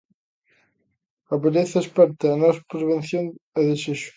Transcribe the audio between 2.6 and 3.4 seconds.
prevención